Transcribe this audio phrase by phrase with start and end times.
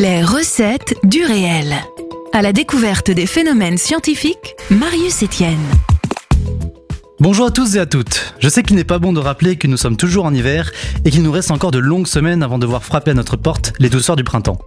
[0.00, 1.74] Les recettes du réel.
[2.32, 5.58] À la découverte des phénomènes scientifiques, Marius Etienne.
[7.18, 8.32] Bonjour à tous et à toutes.
[8.38, 10.70] Je sais qu'il n'est pas bon de rappeler que nous sommes toujours en hiver
[11.04, 13.72] et qu'il nous reste encore de longues semaines avant de voir frapper à notre porte
[13.80, 14.58] les douceurs du printemps.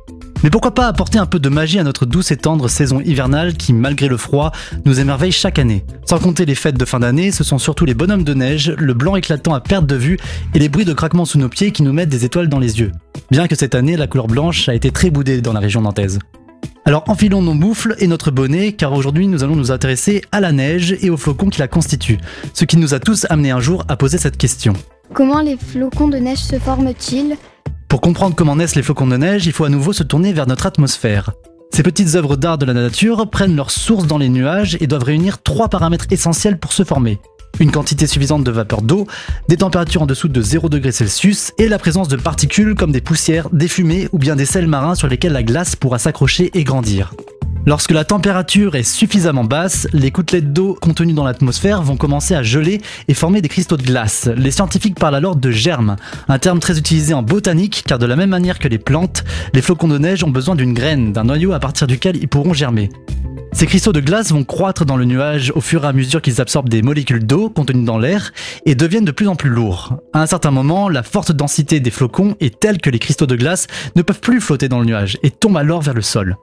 [0.43, 3.53] Mais pourquoi pas apporter un peu de magie à notre douce et tendre saison hivernale
[3.53, 4.51] qui, malgré le froid,
[4.85, 5.85] nous émerveille chaque année.
[6.05, 8.93] Sans compter les fêtes de fin d'année, ce sont surtout les bonhommes de neige, le
[8.93, 10.17] blanc éclatant à perte de vue
[10.55, 12.79] et les bruits de craquement sous nos pieds qui nous mettent des étoiles dans les
[12.79, 12.91] yeux.
[13.29, 16.17] Bien que cette année, la couleur blanche a été très boudée dans la région nantaise.
[16.85, 20.51] Alors enfilons nos moufles et notre bonnet car aujourd'hui nous allons nous intéresser à la
[20.51, 22.17] neige et aux flocons qui la constituent,
[22.55, 24.73] ce qui nous a tous amené un jour à poser cette question.
[25.13, 27.37] Comment les flocons de neige se forment-ils?
[28.01, 30.47] Pour comprendre comment naissent les flocons de neige, il faut à nouveau se tourner vers
[30.47, 31.33] notre atmosphère.
[31.71, 35.03] Ces petites œuvres d'art de la nature prennent leur source dans les nuages et doivent
[35.03, 37.19] réunir trois paramètres essentiels pour se former.
[37.59, 39.05] Une quantité suffisante de vapeur d'eau,
[39.49, 43.51] des températures en dessous de 0 Celsius et la présence de particules comme des poussières,
[43.51, 47.13] des fumées ou bien des sels marins sur lesquels la glace pourra s'accrocher et grandir.
[47.67, 52.41] Lorsque la température est suffisamment basse, les gouttelettes d'eau contenues dans l'atmosphère vont commencer à
[52.41, 54.27] geler et former des cristaux de glace.
[54.35, 55.95] Les scientifiques parlent alors de germes,
[56.27, 59.61] un terme très utilisé en botanique car de la même manière que les plantes, les
[59.61, 62.89] flocons de neige ont besoin d'une graine, d'un noyau à partir duquel ils pourront germer.
[63.53, 66.41] Ces cristaux de glace vont croître dans le nuage au fur et à mesure qu'ils
[66.41, 68.31] absorbent des molécules d'eau contenues dans l'air
[68.65, 69.97] et deviennent de plus en plus lourds.
[70.13, 73.35] À un certain moment, la forte densité des flocons est telle que les cristaux de
[73.35, 76.37] glace ne peuvent plus flotter dans le nuage et tombent alors vers le sol.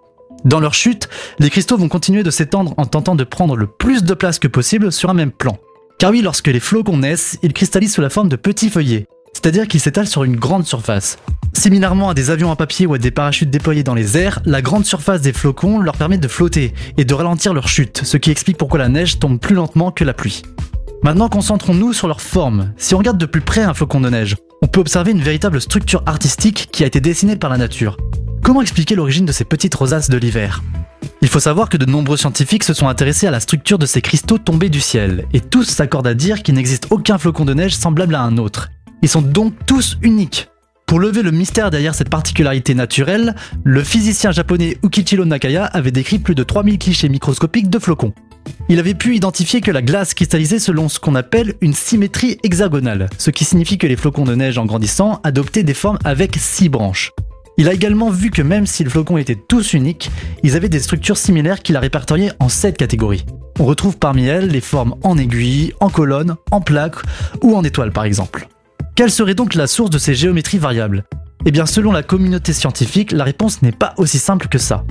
[0.45, 1.09] Dans leur chute,
[1.39, 4.49] les cristaux vont continuer de s'étendre en tentant de prendre le plus de place que
[4.49, 5.59] possible sur un même plan.
[5.99, 9.67] Car oui, lorsque les flocons naissent, ils cristallisent sous la forme de petits feuillets, c'est-à-dire
[9.67, 11.19] qu'ils s'étalent sur une grande surface.
[11.55, 14.63] Similairement à des avions à papier ou à des parachutes déployés dans les airs, la
[14.63, 18.31] grande surface des flocons leur permet de flotter et de ralentir leur chute, ce qui
[18.31, 20.43] explique pourquoi la neige tombe plus lentement que la pluie.
[21.03, 22.73] Maintenant, concentrons-nous sur leur forme.
[22.77, 25.61] Si on regarde de plus près un flocon de neige, on peut observer une véritable
[25.61, 27.97] structure artistique qui a été dessinée par la nature.
[28.49, 30.63] Comment expliquer l'origine de ces petites rosaces de l'hiver?
[31.21, 34.01] Il faut savoir que de nombreux scientifiques se sont intéressés à la structure de ces
[34.01, 37.77] cristaux tombés du ciel, et tous s'accordent à dire qu'il n'existe aucun flocon de neige
[37.77, 38.71] semblable à un autre.
[39.03, 40.49] Ils sont donc tous uniques.
[40.87, 46.19] Pour lever le mystère derrière cette particularité naturelle, le physicien japonais Ukichiro Nakaya avait décrit
[46.19, 48.15] plus de 3000 clichés microscopiques de flocons.
[48.71, 53.11] Il avait pu identifier que la glace cristallisait selon ce qu'on appelle une symétrie hexagonale,
[53.19, 56.71] ce qui signifie que les flocons de neige en grandissant adoptaient des formes avec 6
[56.71, 57.13] branches.
[57.61, 60.13] Il a également vu que même si les flocons étaient tous uniques,
[60.45, 63.27] ils avaient des structures similaires qu'il a répertoriées en 7 catégories.
[63.59, 66.95] On retrouve parmi elles les formes en aiguille, en colonne, en plaque
[67.43, 68.47] ou en étoile par exemple.
[68.95, 71.03] Quelle serait donc la source de ces géométries variables?
[71.47, 74.85] Eh bien selon la communauté scientifique, la réponse n'est pas aussi simple que ça.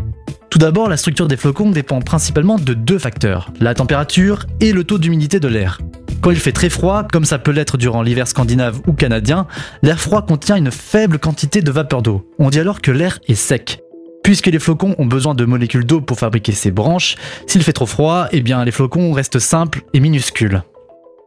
[0.50, 4.84] Tout d'abord, la structure des flocons dépend principalement de deux facteurs, la température et le
[4.84, 5.80] taux d'humidité de l'air.
[6.28, 9.48] Quand il fait très froid, comme ça peut l'être durant l'hiver scandinave ou canadien,
[9.82, 12.30] l'air froid contient une faible quantité de vapeur d'eau.
[12.38, 13.80] On dit alors que l'air est sec.
[14.26, 17.16] Puisque les flocons ont besoin de molécules d'eau pour fabriquer ces branches,
[17.48, 20.64] s'il fait trop froid, eh bien les flocons restent simples et minuscules.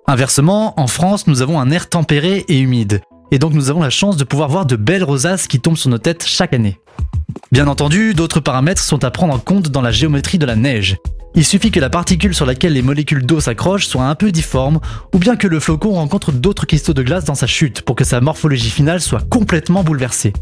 [0.06, 3.00] Inversement, en France, nous avons un air tempéré et humide,
[3.30, 5.88] et donc nous avons la chance de pouvoir voir de belles rosaces qui tombent sur
[5.88, 6.78] nos têtes chaque année.
[7.52, 10.98] Bien entendu, d'autres paramètres sont à prendre en compte dans la géométrie de la neige.
[11.34, 14.80] Il suffit que la particule sur laquelle les molécules d'eau s'accrochent soit un peu difforme,
[15.14, 18.04] ou bien que le flocon rencontre d'autres cristaux de glace dans sa chute pour que
[18.04, 20.32] sa morphologie finale soit complètement bouleversée.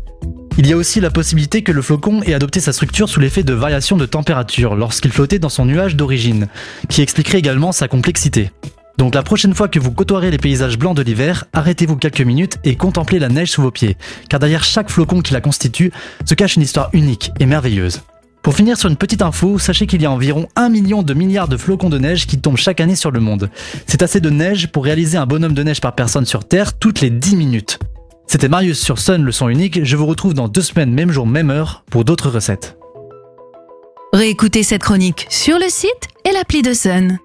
[0.56, 3.44] Il y a aussi la possibilité que le flocon ait adopté sa structure sous l'effet
[3.44, 6.48] de variations de température lorsqu'il flottait dans son nuage d'origine,
[6.88, 8.50] qui expliquerait également sa complexité.
[8.96, 12.58] Donc la prochaine fois que vous côtoierez les paysages blancs de l'hiver, arrêtez-vous quelques minutes
[12.64, 13.96] et contemplez la neige sous vos pieds,
[14.28, 15.92] car derrière chaque flocon qui la constitue
[16.24, 18.00] se cache une histoire unique et merveilleuse.
[18.48, 21.48] Pour finir sur une petite info, sachez qu'il y a environ 1 million de milliards
[21.48, 23.50] de flocons de neige qui tombent chaque année sur le monde.
[23.86, 27.02] C'est assez de neige pour réaliser un bonhomme de neige par personne sur Terre toutes
[27.02, 27.78] les 10 minutes.
[28.26, 29.84] C'était Marius sur Sun, le son unique.
[29.84, 32.78] Je vous retrouve dans deux semaines, même jour, même heure, pour d'autres recettes.
[34.14, 37.18] Réécoutez cette chronique sur le site et l'appli de Sun.